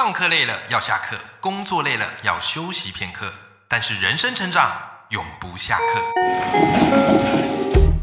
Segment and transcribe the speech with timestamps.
[0.00, 3.26] 上课累了要下课，工作累了要休息片刻，
[3.66, 4.70] 但是人生成长
[5.08, 6.00] 永不下课。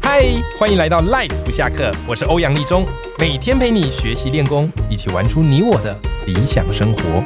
[0.02, 0.22] 嗨，
[0.58, 2.84] 欢迎来到 Life 不下课，我是欧阳立中，
[3.18, 7.24] 每天陪你学习练功，一起玩出你我的理想生活。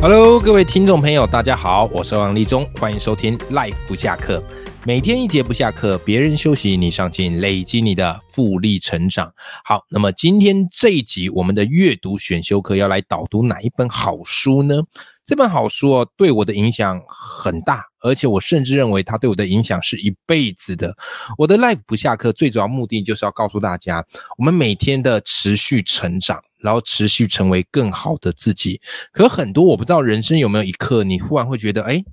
[0.00, 4.40] Hello，各位听众朋友，大家好，我是欧阳立中，欢迎收听 Life 不下课。
[4.86, 9.34] 每天一节不下课，别人休息你上进，累积你的复利成长。
[9.64, 14.76] 好，那么今天这一集我们的阅读选修课要来导读哪一本好书呢？
[15.24, 20.96] 这本好书哦，对我的影响很大，而且我甚至认为它对我的影响是一辈子的。
[21.36, 24.06] 我的 Life 不下课最主要目的就是要告诉大家，
[24.38, 28.80] 我们每天的持续成长，然后持续成为更好的自己。
[29.10, 32.04] 可很多我不知道人生有没有一刻，你忽然会觉得，哎。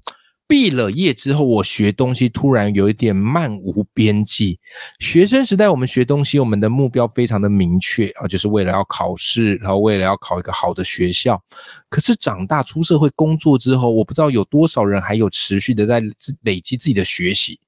[0.53, 4.59] 毕了业之后，我学东西突然有一点漫无边际。
[4.99, 11.43] 学生时代我们学东西，我们的目标非常的明确啊，就是为了要考试，然后为了要考一个好的学校。
[11.89, 15.99] 可是长大出社会工作之后，我不知道有多少人还有持续的在
[16.43, 17.59] 累积自己的学习。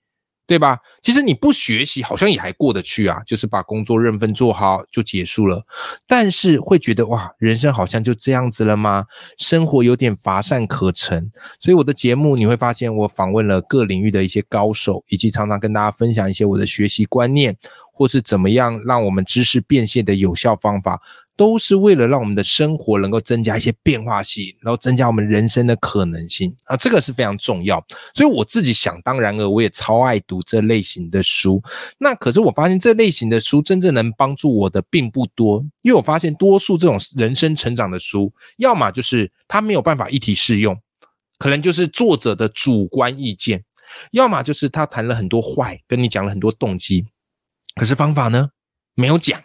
[0.47, 0.79] 对吧？
[1.01, 5.65] 其实你不学习，好像也还过得去啊，就是把工作认份做好就结束了。
[6.07, 9.05] 但是会觉得哇，人生好像就这样子了吗？
[9.37, 11.31] 生活有点乏善可陈。
[11.59, 17.57] 所以我的节目你会发现，我访问了各领域的一些高手，以及常常跟大家分享一些我的学习观念。
[17.97, 21.01] 或是怎么样让我们知识变现的有效方法，
[21.37, 27.83] 都是为了让我们的生活能够增加一些变化性，然后增加我们人生的可能性啊，这个是非常重要。
[28.13, 31.61] 所以我自己想当然了我也超爱读这类型的书。
[31.97, 40.77] 那可是我发现这类型的书真正能帮助我的并不多，因为我发现多数这种人生成长的书，要么就是它没有办法一体适用，
[41.37, 43.59] 可能就是作者的主观意见；
[44.11, 47.05] 要么就是他谈了很多坏，跟你讲了很多动机。
[47.75, 48.49] 可是方法呢，
[48.95, 49.41] 没有讲，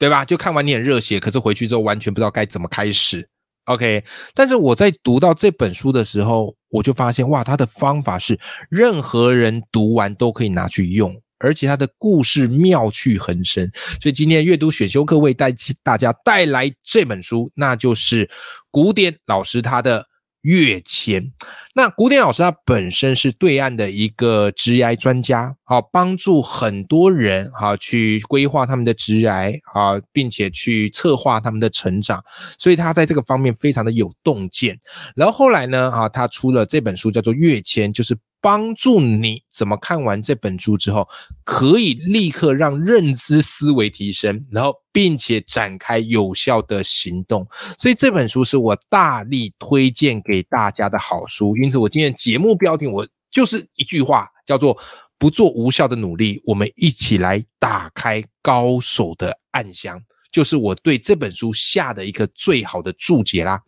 [0.00, 0.24] 对吧？
[0.24, 3.28] 就看完你很热血，可是回去之后完全不知道该怎么开始。
[3.66, 4.02] OK，
[4.34, 13.70] 但是我在读到这本书的时候，我就发现哇，他的方法是任何人读完都可以拿去用，而且他的故事妙趣横生。
[14.00, 18.28] 所以今天阅读选修课为带大家带来这本书，那就是
[18.70, 20.09] 古典老师他的。
[20.42, 21.32] 跃迁，
[21.74, 32.24] 那古典老师他本身是对岸的一个职癌专家，好帮助很多人好去规划他们的职癌啊，并且去策划他们的成长，
[32.58, 34.78] 所以他在这个方面非常的有洞见。
[35.14, 38.16] 然后后来呢，啊，他出了这本书叫做《跃迁》，就是。
[38.40, 41.06] 帮助你怎么看完这本书之后，
[41.44, 47.46] 可以立刻让认知思维提升，然后并且展开有效的行动。
[47.78, 51.56] 所以这本书是我大力推荐给大家的好书。
[51.56, 54.76] 因此，我今天节目标题我就是一句话，叫做
[55.18, 56.40] “不做无效的努力”。
[56.46, 60.00] 我们一起来打开高手的暗箱，
[60.32, 63.60] 就是我对这本书下的一个最好的注解啦。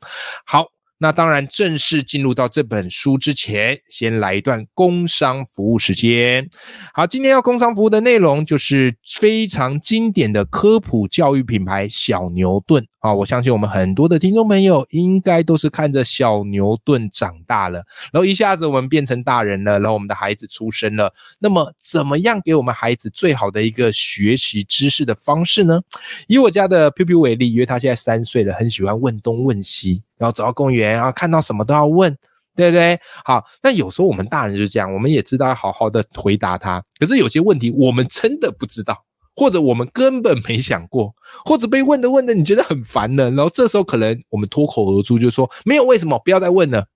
[0.46, 0.66] 好。
[1.02, 6.48] 那当然，正式进入到这本书之前，先来一段工商服务时间。
[6.94, 13.12] 好，今天要工商服务的内容就是非常经典的科普教育品牌小牛顿啊！
[13.12, 17.82] 我相信我们很多的听众朋友应该都是看着小牛顿长大了，
[18.12, 21.12] 然后一下子我们变成大人了，然后我们的孩子出生了。
[21.40, 25.80] 那么，怎么样给我们孩子最好的一个学习知识的方式呢？
[26.28, 30.04] 以我家的 P P 为例，因为他现在三岁了，很喜欢问东问西。
[30.22, 32.16] 然后走到公园，然后看到什么都要问，
[32.54, 32.96] 对不对？
[33.24, 38.96] 好，那有时候我们大人就这样，我们也知道要好好的回答他，可是有些问题我们真的不知道，
[39.34, 41.12] 或者我们根本没想过，
[41.44, 46.86] 或者被问的问的你觉得很烦了，然后这时候可能我们脱口而出就说没有为什么，不要再问了，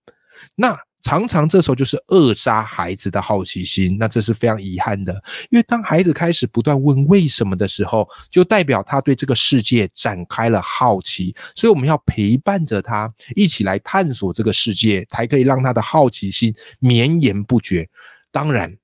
[0.54, 0.78] 那。
[1.06, 5.12] 常常这时候就是扼杀孩子的好奇心，那这是非常遗憾的。
[5.50, 17.88] 因为当孩子开始不断问为什么的时候，就代表他对这个世界展开了好奇，所以我们要陪伴着他一起来探索这个世界，才可以让他的好奇心绵延不绝。
[18.32, 18.76] 当然。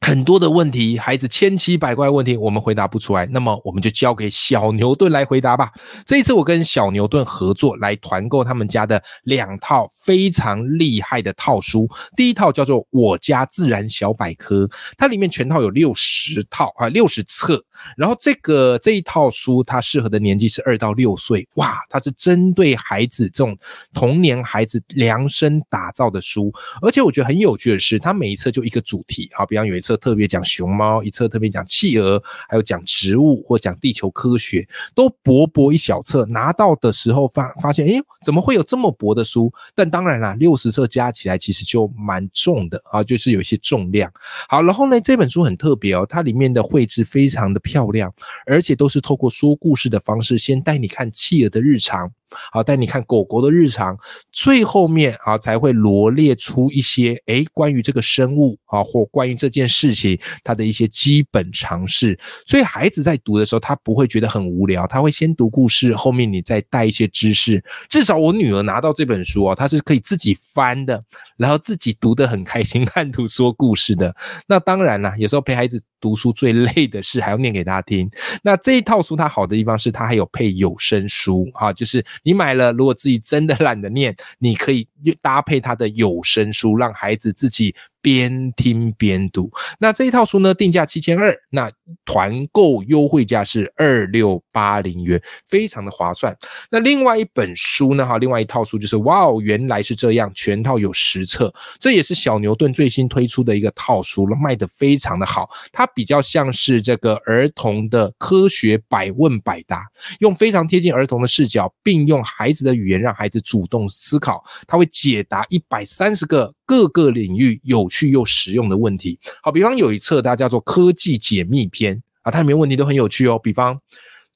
[0.00, 5.70] 很多的问题，孩子千奇百怪问题，我们回答不出来，那么我们就交给小牛顿来回答吧。
[6.06, 11.88] 这一次我跟小牛顿合作来团购他们家的两套非常厉害的套书。
[12.16, 14.64] 第一套叫做《我家自然小百科》，
[14.96, 17.62] 它里面全套有六十套啊，六十册。
[17.96, 21.46] 然后这个这一套书，它适合的年纪是二到六岁。
[21.54, 23.56] 哇，它是针对孩子这种
[23.92, 26.52] 童年孩子量身打造的书。
[26.80, 29.79] 而且我觉得很有趣的是，它每一册就一个主题，好，比方有。
[29.80, 39.50] 一册特别讲熊猫，一册特别讲企鹅，还有讲植物或讲地球科学，都薄薄一小册，拿到的时候发发现，哎，怎么会有这么薄的书？
[39.74, 44.12] 但当然啦，六十册加起来其实就蛮重的啊，就是有一些重量。
[44.50, 48.12] 好，然后呢，这本书很特别哦，它里面的绘制非常的漂亮，
[48.44, 52.12] 而且都是透过说故事的方式，先带你看企鹅的日常。
[52.52, 53.96] 好，带你看狗狗的日常，
[54.32, 62.18] 最后面啊才会罗列出一些诶关于这个生物啊或关于这件事情它的一些基本常识。
[62.46, 67.62] 所以孩子在读的时候，他不会觉得很无聊，他会先读故事，后面你再带一些知识。
[67.88, 71.02] 至少我女儿拿到这本书哦，她是可以自己翻的，
[71.36, 74.14] 然后自己读得很开心， 看图说故事的。
[74.46, 75.82] 那当然啦，有时候陪孩子。
[76.00, 78.10] 读书最累的事还要念给他听。
[78.42, 84.88] 那这一套书它好的地方是它还有配有声书啊，就是你买了，如果自己真的懒得念，你可以
[85.20, 87.74] 搭配它的有声书，让孩子自己。
[88.02, 91.70] 边听边读，那这一套书呢，定价七千二，那
[92.04, 96.36] 团购优惠价是二六八零元，非常的划算。
[96.70, 105.50] 那另外一本书呢，哈，另外一套书就是哇哦，原来是这样，全套有十册，这也是小牛顿最新推出的一个套书了，卖的非常的好。
[105.72, 109.86] 它比较像是这个儿童的科学百问百答，
[110.20, 116.54] 用非常贴近儿童的视角，并用孩子的语言让孩子主动思考，它会解答一百三十个。
[116.70, 123.36] 各个领域有趣又实用的问题，好，比方有一册它叫做科技解密篇啊，它里面问题都很有趣哦。
[123.42, 123.80] 比方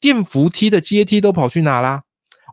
[0.01, 2.03] 电扶梯的阶梯都跑去哪啦？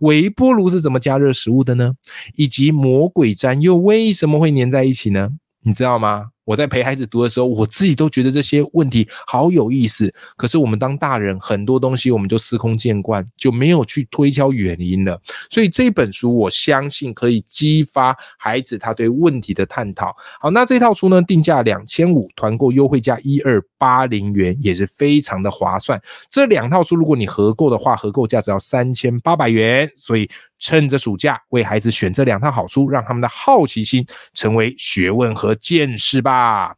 [0.02, 1.94] 微波炉是怎么加热食物的呢？
[2.36, 5.32] 以及魔鬼毡又为什么会粘在一起呢？
[5.64, 6.31] 你知道吗？
[6.44, 10.14] 我在陪孩子读的时候，我自己都觉得这些问题好有意思。
[10.36, 15.22] 可是我们当大人，很多东西我们就司空见惯，就没有去推敲原因了。
[15.50, 20.16] 所以这本书，我相信可以激发孩子他对问题的探讨。
[20.40, 26.00] 好，那这套书呢，定价两千五，团购优惠价一二八零元，也是非常的划算。
[26.30, 29.92] 这两套书，如果你合购的话，合购价只要三千八百元。
[29.98, 30.30] 所以
[30.60, 34.06] 趁着暑假，为孩子选这两套好书，让他们的好奇心
[34.36, 36.76] 成为学问和见识吧。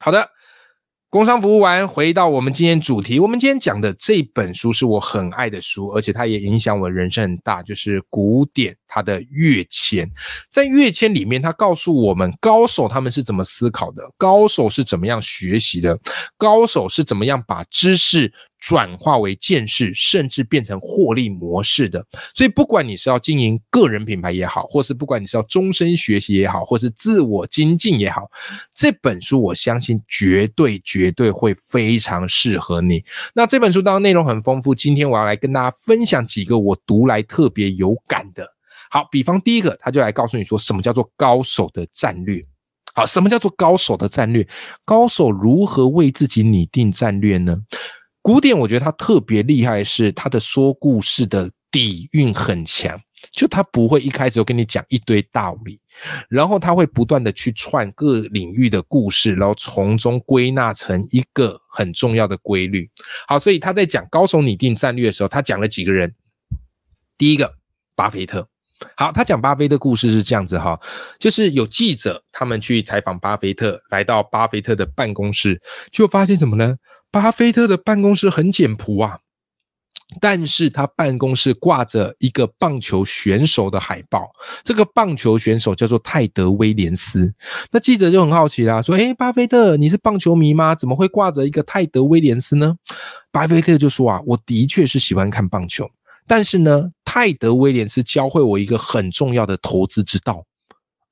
[0.00, 0.28] 好的，
[1.08, 3.20] 工商服务完，回到我们今天主题。
[3.20, 10.10] 我们今天讲的这本书是我很爱的书，而且它也影响我人生很大，就是古典它的跃迁。
[10.50, 15.98] 在跃迁里面，它告诉我们高手他们是怎么思考的，高手是怎么样学习的，
[16.36, 18.32] 高手是怎么样把知识。
[18.58, 22.04] 转化为见识，甚至变成获利模式的。
[22.34, 28.28] 所以，不管你是要经营个人品牌也好，或是不管你是要终身学习也好，或是自我精进也好，
[28.74, 33.04] 这本书我相信绝对绝对会非常适合你。
[33.34, 38.55] 那这本书当然内容很丰富，今天我要来跟大家分享几个我读来特别有感的。
[38.90, 42.44] 好，比方第一个，他就来告诉你说什么叫做高手的战略。
[42.94, 44.46] 好，什么叫做高手的战略？
[44.84, 47.60] 高手如何为自己拟定战略呢？
[48.22, 52.98] 古典，我觉得他特别厉害，是他的说故事的底蕴很强，
[53.30, 55.78] 就他不会一开始就跟你讲一堆道理，
[56.30, 62.90] 然后他会不断的去串各领域的故事，然后从中归纳成一个很重要的规律。
[63.28, 66.14] 好，所以他在讲高手拟定战略的时候，他讲了几个人。
[67.18, 67.54] 第一个，
[67.94, 68.48] 巴菲特。
[68.96, 70.78] 好，他讲巴菲特故事是这样子哈，
[71.18, 76.76] 就是有记者他们去采访巴菲特，来到巴菲特的办公室，就发现什么呢？
[77.10, 79.18] 巴菲特的办公室很简朴啊，
[80.20, 84.30] 但是他办公室挂着一个棒球选手的海报，
[84.62, 87.32] 这个棒球选手叫做泰德威廉斯。
[87.70, 90.74] 那记者就很好奇啦，说：“诶，巴菲特，你是棒球迷吗？
[90.74, 92.76] 怎么会挂着一个泰德威廉斯呢？”
[93.32, 95.88] 巴菲特就说：“啊，我的确是喜欢看棒球，
[96.26, 100.44] 但是呢，泰德威廉斯教会我一个很重要的投资之道。”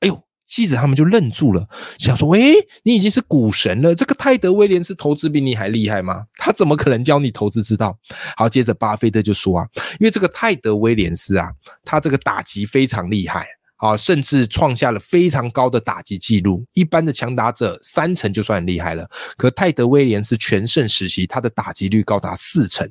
[0.00, 0.22] 哎呦！
[0.46, 1.66] 记者他们就愣住了，
[1.98, 6.26] 想说：“喂，你已经是股神了，这个泰德威廉斯投资比你还厉害吗？
[6.36, 7.96] 他怎么可能教你投资之道？”
[8.36, 9.66] 好，接着巴菲特就说：“啊，
[9.98, 11.50] 因为这个泰德威廉斯啊，
[11.82, 13.46] 他这个打击非常厉害
[13.76, 16.66] 啊，甚至创下了非常高的打击记录。
[16.74, 19.08] 一般的强打者三成就算很厉害了，
[19.38, 22.86] 可泰德威廉斯全盛时期，他的打击率高达四成。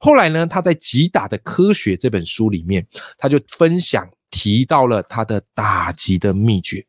[0.00, 2.86] 后来呢，他在《击打的科学》这本书里面，
[3.18, 6.84] 他就分享。”提到了他的打击的秘诀，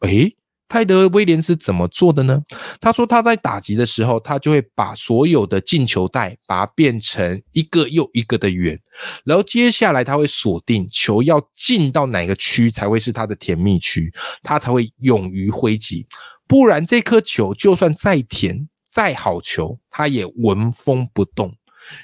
[0.00, 0.36] 诶，
[0.68, 2.42] 泰德威廉斯怎么做的呢？
[2.78, 8.78] 他说他在打击的时候，他就会把所有的进球带把它变成一个又一个的圆，
[9.24, 16.06] 然后接下来他会锁定球要进到哪个区才会是他的甜蜜区，他才会勇于挥击，
[16.46, 21.56] 不然这颗球就算再甜再好球，他也纹风不动。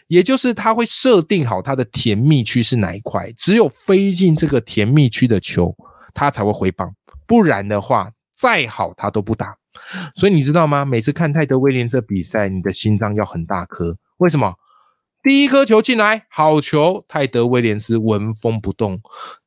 [0.08, 5.74] 也就是他会设定好他的甜蜜区是哪一块，只有飞进这个甜蜜区的球，
[6.14, 6.94] 他才会回棒，
[7.26, 9.56] 不然的话，再好他都不打。
[10.14, 10.84] 所以你知道吗？
[10.84, 13.96] 每次看泰德威廉这比赛，你的心脏要很大颗。
[14.18, 14.54] 为什么？
[15.22, 18.98] 第一颗球进来，好球，泰德威廉斯纹风不动；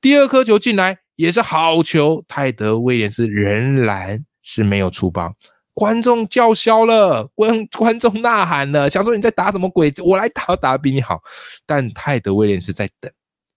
[0.01, 5.33] 第二颗球进来，也是好球，泰德威廉斯仍然是没有出棒。
[5.79, 9.93] 观众叫嚣了，观观众呐喊了，想说你在打什么鬼？
[10.03, 11.21] 我来打，打的比你好。
[11.65, 13.09] 但泰德威廉斯在等。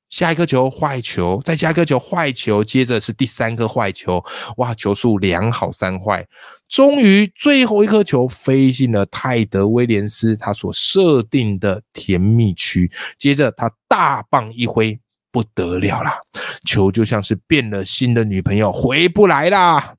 [0.08, 4.24] 下一颗球坏球，再下一颗球坏球，接着是第三颗坏球，
[4.58, 6.24] 哇，球数两好三坏，
[6.68, 12.88] 终于最后一颗球飞进了泰德威廉斯他所设定的甜蜜区，
[13.18, 14.96] 接着他大棒一挥，
[15.32, 16.20] 不得了啦，
[16.64, 19.96] 球就像是变了心的女朋友回不来啦，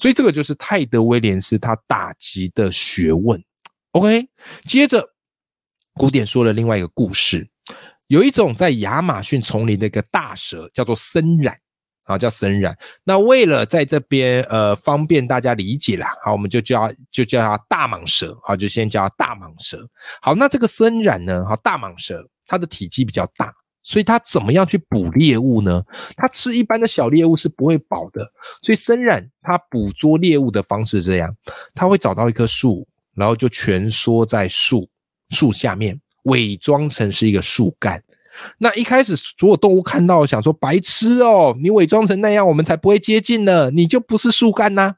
[0.00, 3.38] 所以这个就是泰德威廉斯他打击的学问。
[3.90, 4.26] OK，
[4.64, 5.06] 接着
[5.92, 7.46] 古典说了另外一个故事。
[8.06, 11.54] 有一种在亚马逊丛林的一个大蛇，叫做森蚺，
[12.04, 12.74] 啊，叫森蚺。
[13.04, 19.86] 那为了在这边呃方便大家理解啦，好，我们就叫就叫它大蟒蛇，好，就先叫大蟒蛇。
[20.22, 23.52] 好，那这个森蚺呢，好，大蟒蛇它的体积比较大，
[23.82, 25.82] 所以它怎么样去捕猎物呢？
[26.16, 28.30] 它吃一般的小猎物是不会饱的，
[28.62, 31.34] 所以森蚺它捕捉猎物的方式这样，
[31.74, 34.88] 它会找到一棵树，然后就蜷缩在树
[35.30, 36.00] 树下面。
[36.24, 38.02] 伪装成是一个树干，
[38.58, 44.96] 那一开始所有动物看到想说白痴哦，你伪装成那样，我们才不会接近呢，你就不是树干呐，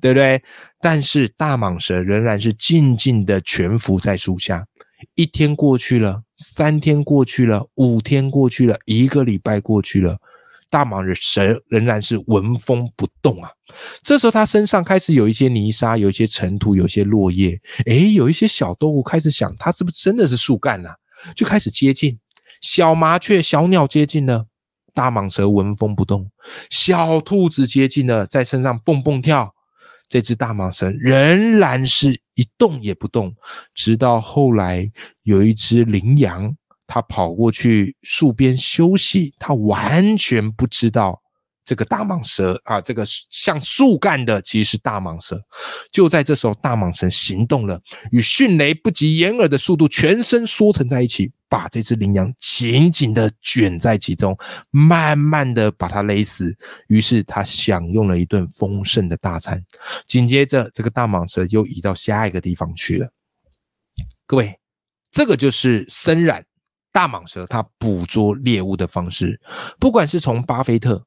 [0.00, 0.42] 对不对？
[0.80, 4.66] 但是大蟒蛇仍然是静静的蜷伏在树下。
[5.14, 10.18] 一天过去了，三天过去了，五天过去了，一个礼拜过去了。
[10.70, 13.48] 大蟒蛇仍然是纹风不动啊！
[14.02, 17.60] 这时候，它身上开始有一些泥沙，有一些尘土，有一些落叶。
[17.86, 20.88] 诶，有一些小动物开始想，它是不是真的是树干呢？
[21.36, 22.18] 就开始接近。
[22.60, 24.46] 小麻雀、小鸟接近了，
[24.92, 26.28] 大蟒蛇纹风不动。
[26.68, 29.53] 小兔子接近了，在身上蹦蹦跳。
[30.14, 33.34] 这只大蟒蛇仍然是一动也不动，
[33.74, 34.88] 直到后来
[35.24, 36.56] 有一只羚羊。
[36.86, 41.20] 它跑过去树边休息，它完全不知道
[41.64, 45.40] 这个大蟒蛇啊，这个像树干的其实是大蟒蛇。
[45.90, 47.80] 就在这时候，大蟒蛇行动了，
[48.12, 54.36] 以迅雷不及掩耳的速度，全身缩成在一起，把这只羚羊紧紧的卷在其中，
[54.70, 56.54] 慢慢的把它勒死。
[56.88, 59.64] 于是他享用了一顿丰盛的大餐。
[60.06, 63.08] 紧接着，这个大蟒蛇又移到下一个地方去了。
[64.26, 64.58] 各位，
[65.10, 66.42] 这个就是森蚺。
[66.92, 69.40] 大蟒蛇它捕捉猎物的方式，
[69.80, 71.04] 不管是从巴菲特、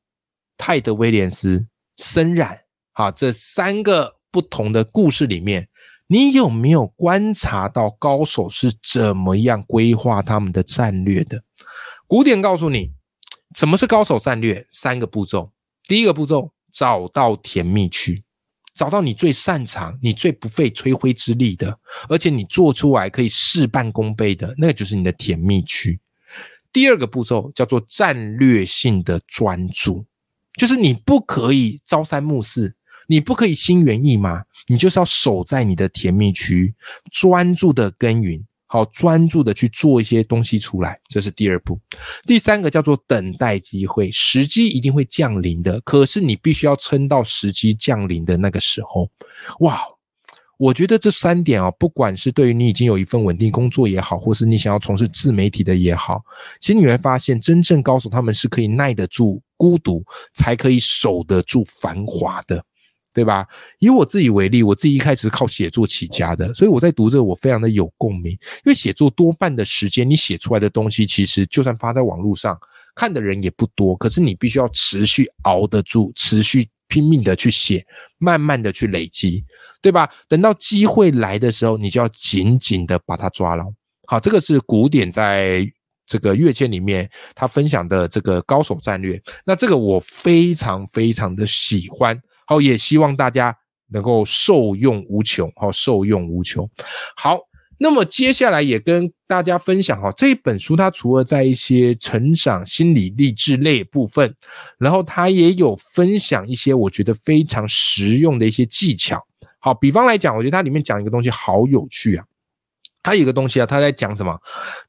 [0.57, 1.65] 泰德威廉斯、
[1.97, 2.57] 森蚺，
[2.93, 5.69] 哈这三个不同的故事里面，
[6.07, 11.43] 你有没有观察到高手是怎么样规划他们的战略的？
[12.07, 12.91] 古典告诉你，
[13.55, 14.65] 什么是高手战略？
[14.69, 15.51] 三个步骤。
[15.83, 18.23] 第一个步骤，找到甜蜜区。
[18.73, 25.99] 找到你最擅长、你最不费吹灰之力的，而且你做出来可以事半功倍的，那个就是你的甜蜜区。
[26.71, 30.05] 第二个步骤叫做战略性的专注，
[30.57, 32.75] 就是你不可以朝三暮四，
[33.07, 36.73] 你不可以心猿意马，你就是要守在你的甜蜜区，
[37.11, 38.43] 专注的耕耘。
[38.69, 41.79] 好专注的去做一些东西出来，这是第二步。
[42.25, 49.09] 第三个叫做等待机会，时机一定会降临的，可是你必须要撑到时机降临的那个时候。
[49.61, 49.79] 哇，
[50.57, 56.21] 我觉得这三点啊，不管是对于你已经有一份稳定工作也好，或是你想要从事自媒体的也好，
[56.59, 62.63] 其实你会发现，真正高手他们是可以耐得住孤独，才可以守得住繁华的。
[63.13, 63.47] 对吧？
[63.79, 68.31] 以我自己为例，我自己一开始是靠写作起家的，所以我在读这个我非常的有共鸣。
[68.33, 72.55] 因为写作多半的时间，你写出来的东西，其实就算发在网络上，
[72.93, 73.95] 看的人也不多。
[73.95, 77.85] 可是你必须要持续熬得住，持续拼命的去写，
[78.17, 79.43] 慢慢的去累积，
[79.81, 80.09] 对吧？
[80.27, 83.65] 等到机会来的时候，你就要紧紧的把它抓牢。
[84.07, 85.69] 好，这个是古典在
[86.05, 89.21] 这个跃迁里面他分享的这个高手战略。
[89.45, 92.17] 那这个我非常非常的喜欢。
[92.45, 93.53] 好，也希望大家
[93.89, 96.69] 能够受用无穷，好，受用无穷。
[97.17, 97.37] 好，
[97.79, 104.33] 那么接下来也跟大家分享哈，这一本书它除了在一些成长、心理、励志类部分，
[104.79, 109.23] 然后它也有分享一些我觉得非常实用的一些技巧。
[109.59, 112.25] 好，比方来讲，我觉得它里面讲一个东西好有趣啊，
[113.03, 114.37] 它有一个东西啊，它在讲什么？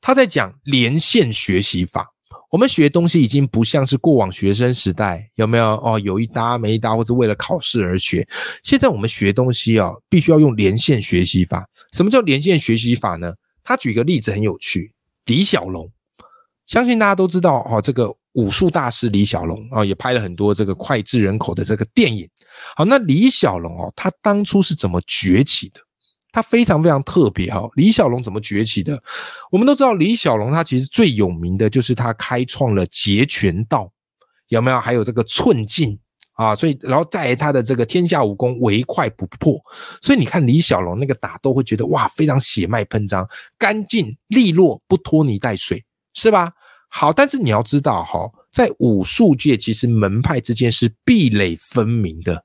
[0.01, 2.07] 它在讲连线学习法。
[2.51, 6.01] 我们学东西已经不像是过往学生时代，有没有哦？
[6.03, 8.27] 有一搭没一搭，或者为了考试而学。
[8.63, 11.69] 现在我们学东西哦，必须要用连线学习法。
[11.93, 13.35] 什么叫连线学习法呢？
[13.63, 14.91] 他举个例子很有趣，
[15.27, 15.91] 李小龙，
[16.67, 17.83] 相信大家都知道哦。
[17.83, 22.27] 这个武术大师李小龙啊，也拍了很多这个脍炙人口的这个电影。
[22.75, 25.81] 好，那李小龙哦，他当初是怎么崛起的？
[26.31, 27.69] 他非常非常特别哈。
[27.75, 29.03] 李小龙怎么崛起的？
[29.51, 33.91] 我们都知道，李小龙他其实最有名的就是他开创了截拳道，
[34.49, 34.79] 有没有？
[34.79, 35.99] 还有这个寸劲
[36.35, 39.59] 啊，所以然后在他的这个天下武功唯快不破，
[40.01, 46.53] 所以你看李小龙那个打斗会觉得哇，非常血脉喷张，干净利落，不拖泥带水，是吧？
[46.91, 52.45] 好，但是你要知道哈，在武术界，其实门派之间是壁垒分明的。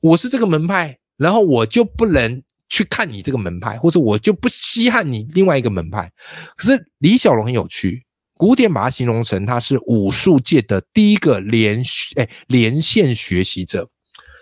[0.00, 6.10] 我是这个门派，然后我就不能去看你这个门派，或者我就不稀罕你另外一个门派。
[6.56, 8.02] 可是李小龙很有趣，
[8.38, 13.90] 古典把他形容成他是武术界的第一个连续哎连线学习者，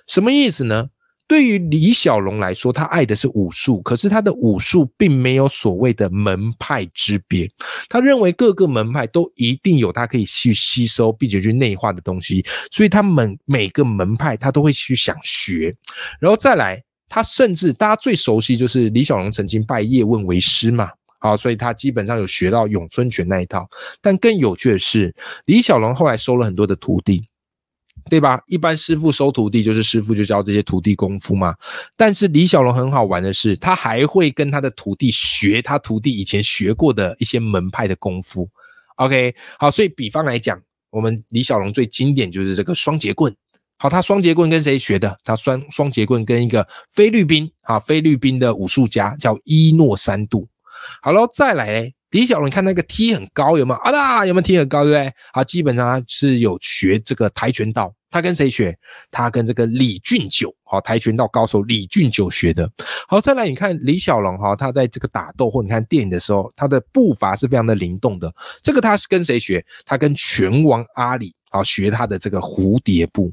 [0.06, 0.86] 什么意思呢？
[1.26, 7.48] 对于李小龙来说，他爱的是武术，可是他的武术并没有所谓的门派之别。
[7.88, 15.72] 他认为各个门派都一定有他可以去吸收并且去内化的东西，所以他们每个门派他都会去想学。
[16.20, 20.88] 然后再来，他甚至大家最熟悉就是李小龙曾经拜叶问为师嘛，
[21.18, 23.68] 好，所以他基本上有学到咏春拳那一套。
[24.00, 25.14] 但更有趣的是，
[25.44, 27.22] 李小龙后来收了很多的徒弟。
[28.08, 28.40] 对吧？
[28.46, 31.54] 一般师傅收徒弟，就是师傅就教这些徒弟功夫嘛。
[31.96, 38.48] 但是李小龙很好玩的是，他还会跟他的徒弟学他徒弟以前学过的一些门派的功夫。
[38.96, 43.32] OK，好，所以比方来讲，我们李小龙最经典就是这个双节棍。
[43.82, 45.18] 好，他双节棍跟谁学的？
[45.24, 50.46] 他双双节棍跟一个菲律宾啊，菲律宾的武术家叫伊诺三度。
[51.00, 51.90] 好了，再来。
[52.10, 53.90] 李小龙，你看那个踢很高，有没有啊？
[53.90, 55.14] 啦，有没有踢很高，对不对？
[55.32, 58.76] 好，基本上他是有学这个跆拳道，他跟谁学？
[59.10, 62.68] 他跟这个李俊九，好，跆拳道高手李俊九学的。
[63.08, 68.30] 好，再来你看李小龙，哈，他在这个打斗或你看电影的时候，他的步伐是非常的灵动的。
[68.60, 69.64] 这个他是跟谁学？
[69.86, 73.32] 他跟拳王阿里，啊，学他的这个蝴蝶步。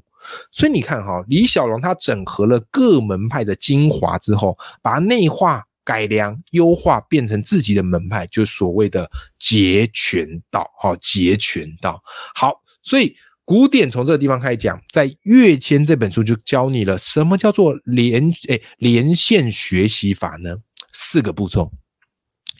[0.51, 5.63] 所以你看哈，李小龙他整合了各门派的精华之后，把内化。
[5.87, 10.69] 改良、优化，变成自己的门派，就是所谓的截拳道。
[10.77, 12.03] 哈，截拳道
[12.35, 13.15] 好，所以
[13.45, 20.57] 古典从这个地方开始讲，在《跃迁》这本书就教你了什么叫做连诶连线学习法呢？
[20.91, 21.71] 四个步骤。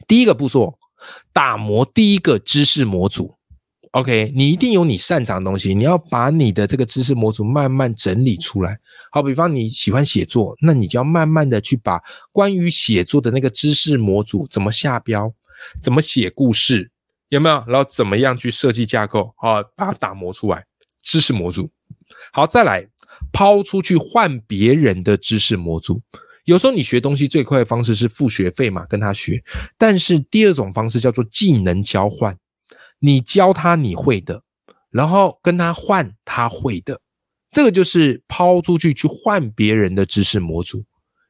[0.07, 0.79] 第一个步骤，
[1.33, 3.36] 打磨第一个知识模组。
[3.97, 8.77] OK，你一定有你擅长的东西，你要把你的这个知识模组慢慢整理出来。
[9.11, 11.99] 好，比方你喜欢写作，那你就要慢慢的去把
[12.31, 15.33] 关于写作的那个知识模组怎么下标，
[15.81, 16.91] 怎么写故事，
[17.29, 17.63] 有没有？
[17.67, 20.63] 然后怎么样去设计架构，好，把它打磨出来，
[21.01, 21.67] 知识模组。
[22.31, 22.87] 好，再来
[23.33, 25.99] 抛出去换别人的知识模组。
[26.45, 29.43] 有时候你学东西最快的方式是付学费嘛，跟他学。
[29.75, 32.37] 但是第二种方式叫做技能交换。
[32.99, 34.41] 你教他你会的，
[34.89, 36.99] 然后跟他换他会的，
[37.51, 40.83] 这个就是抛出去去换别人的知识模组，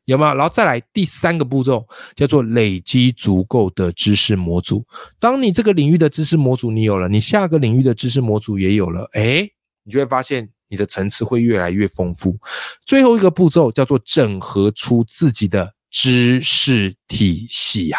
[0.05, 0.33] 有没有？
[0.35, 4.85] 然后再来第三个步骤，叫做累积足够的知识模组。
[5.19, 9.47] 当你这个领域的知识模组你有了，你下个领域的知识模组也有了，哎，
[9.83, 12.37] 你就会发现你的层次会越来越丰富。
[12.85, 17.97] 最后一个步骤叫做整合出自己的知识体系呀。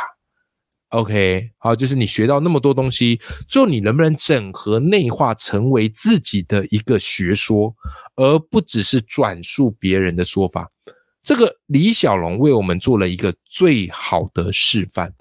[0.91, 7.75] OK，好，就是你学到那么多东西，最后你能不能整合内化成为自己的一个学说，
[8.17, 10.67] 而不只是转述别人的说法？
[11.23, 15.13] 这个李小龙为我们做了一个最好的示范，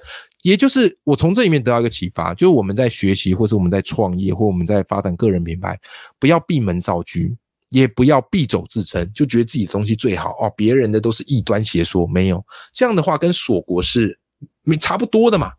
[0.42, 5.78] 也就是我从这里面得到一个启发，就是我们在学习，或是我们在创业，或我们在发展个人品牌，
[6.18, 7.20] 不要闭门造车，
[7.72, 14.18] 也不要闭走自称，就觉得自己的东西最好哦，别人的都是异端邪说，没有这样的话，跟锁国是。
[14.68, 15.54] 你差不多的嘛，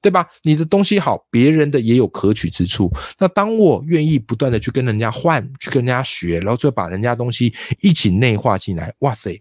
[0.00, 0.28] 对吧？
[0.42, 2.90] 你的东西好，别人的也有可取之处。
[3.18, 9.40] 那当我愿意不断的去跟人家换，去跟人家学，然后就把人家东西一起内化进来，哇塞，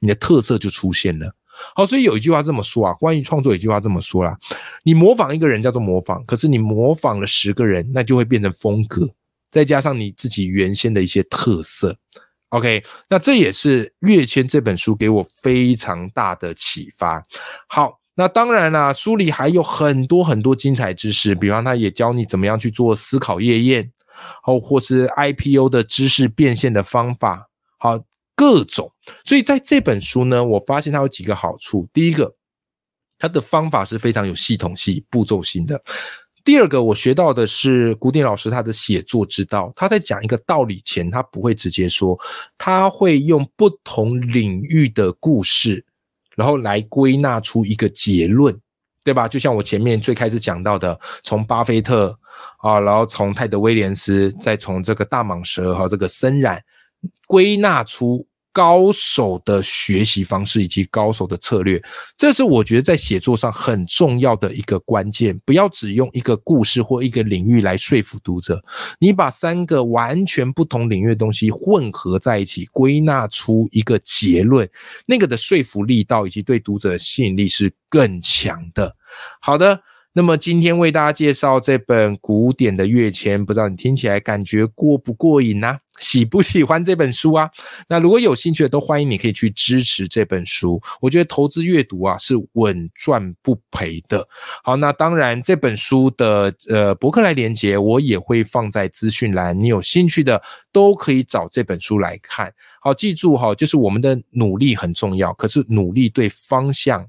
[0.00, 1.34] 你的特色就出现了。
[1.74, 4.38] 好，所以有一句话这么说啊，关于创作，有一句话这么说啦：
[4.84, 9.08] 你模仿一个人叫做模仿，可是你模仿了十个人，那就会变成风格，
[9.50, 11.96] 再加上你自己原先的一些特色。
[12.50, 17.26] OK，那这也是《跃迁》这本书给我非常大的启发。
[17.66, 17.98] 好。
[18.18, 23.92] 那当然啦，书里还有很多很多精彩知识，比方他也教你怎么样去做思考夜宴，
[24.46, 27.46] 哦，或是 IPO 的知识变现的方法，
[27.78, 28.02] 好，
[28.34, 28.90] 各种。
[29.22, 31.86] 所以在这本书呢，我发现它有几个好处。
[31.92, 32.34] 第一个，
[33.18, 35.78] 它的方法是非常有系统性、步骤性的。
[36.42, 42.18] 第二个，我学到的是古典老师他的写作之道，他在讲一个道理前，他不会直接说，
[42.56, 45.84] 他会用不同领域的故事。
[46.36, 48.56] 然后来归纳出一个结论，
[49.02, 49.26] 对吧？
[49.26, 52.16] 就像我前面最开始讲到的，从巴菲特
[52.58, 56.62] 啊，然后从泰德威廉斯，再从这个大蟒蛇和这个森冉
[57.26, 58.24] 归纳出。
[58.56, 61.78] 高手的学习方式以及高手的策略，
[62.16, 65.38] 这是我觉得在写作上很重要的一个关键。
[65.44, 68.58] 不要只用一个故事或一个领域来说服读者，
[68.98, 74.66] 你把三个完全不同领域的东西混合在一起，归纳出一个结论，
[75.04, 78.96] 那个的说服力道以及对读者的吸引力是更强的。
[79.38, 79.78] 好的。
[80.16, 85.76] 那么今天为大家介绍这本古典的跃迁，不知道你听起来感觉过不过瘾呢？
[86.00, 87.50] 喜不喜欢这本书啊？
[87.86, 90.80] 那如果有兴趣的，都欢迎你可以去支持这本书。
[91.02, 94.26] 我觉得投资阅读啊是稳赚不赔的。
[94.64, 102.50] 好，那当然这本书的呃博客来连接我也会放在资讯栏，你有兴趣的都可以找这本书来看。
[102.80, 107.06] 好，记住哈，就是我们的努力很重要，可是努力对方向。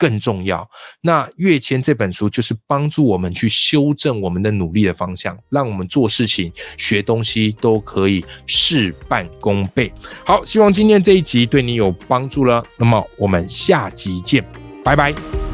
[0.00, 0.66] 更重要，
[1.02, 9.92] 那《跃迁》这本书就是帮助我们去修正我们的努力的方向，让我们做事情、学东西都可以事半功倍。
[10.24, 12.64] 好，希望今天这一集对你有帮助了。
[12.78, 14.42] 那么我们下集见，
[14.82, 15.49] 拜拜。